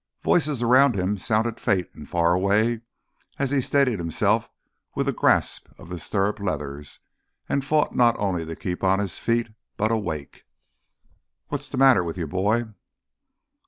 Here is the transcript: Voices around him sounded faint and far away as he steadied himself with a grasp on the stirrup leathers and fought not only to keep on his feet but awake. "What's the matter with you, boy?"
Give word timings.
Voices 0.23 0.63
around 0.63 0.95
him 0.95 1.15
sounded 1.15 1.59
faint 1.59 1.87
and 1.93 2.09
far 2.09 2.33
away 2.33 2.81
as 3.37 3.51
he 3.51 3.61
steadied 3.61 3.99
himself 3.99 4.49
with 4.95 5.07
a 5.07 5.13
grasp 5.13 5.67
on 5.77 5.89
the 5.89 5.99
stirrup 5.99 6.39
leathers 6.39 7.01
and 7.47 7.63
fought 7.63 7.95
not 7.95 8.17
only 8.17 8.43
to 8.43 8.55
keep 8.55 8.83
on 8.83 8.97
his 8.97 9.19
feet 9.19 9.49
but 9.77 9.91
awake. 9.91 10.43
"What's 11.49 11.69
the 11.69 11.77
matter 11.77 12.03
with 12.03 12.17
you, 12.17 12.25
boy?" 12.25 12.63